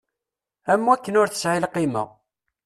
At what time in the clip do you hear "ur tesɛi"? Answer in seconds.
1.21-1.59